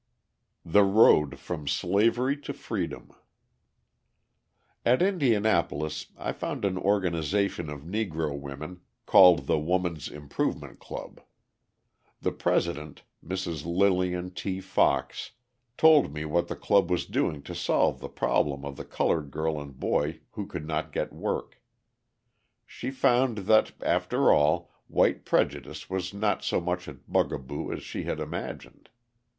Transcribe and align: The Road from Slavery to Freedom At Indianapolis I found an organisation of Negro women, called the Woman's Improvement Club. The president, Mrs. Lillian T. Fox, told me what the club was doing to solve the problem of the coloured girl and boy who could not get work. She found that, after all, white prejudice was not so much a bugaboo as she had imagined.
The 0.65 0.81
Road 0.81 1.37
from 1.37 1.67
Slavery 1.67 2.35
to 2.41 2.53
Freedom 2.53 3.11
At 4.83 4.99
Indianapolis 4.99 6.07
I 6.17 6.31
found 6.31 6.65
an 6.65 6.75
organisation 6.75 7.69
of 7.69 7.81
Negro 7.83 8.35
women, 8.35 8.81
called 9.05 9.45
the 9.45 9.59
Woman's 9.59 10.07
Improvement 10.07 10.79
Club. 10.79 11.21
The 12.19 12.31
president, 12.31 13.03
Mrs. 13.23 13.63
Lillian 13.67 14.31
T. 14.31 14.59
Fox, 14.59 15.33
told 15.77 16.11
me 16.11 16.25
what 16.25 16.47
the 16.47 16.55
club 16.55 16.89
was 16.89 17.05
doing 17.05 17.43
to 17.43 17.53
solve 17.53 17.99
the 17.99 18.09
problem 18.09 18.65
of 18.65 18.77
the 18.77 18.85
coloured 18.85 19.29
girl 19.29 19.61
and 19.61 19.79
boy 19.79 20.21
who 20.31 20.47
could 20.47 20.65
not 20.65 20.91
get 20.91 21.13
work. 21.13 21.61
She 22.65 22.89
found 22.89 23.37
that, 23.45 23.73
after 23.83 24.33
all, 24.33 24.71
white 24.87 25.25
prejudice 25.25 25.91
was 25.91 26.11
not 26.11 26.43
so 26.43 26.59
much 26.59 26.87
a 26.87 26.95
bugaboo 26.95 27.71
as 27.71 27.83
she 27.83 28.05
had 28.05 28.19
imagined. 28.19 28.89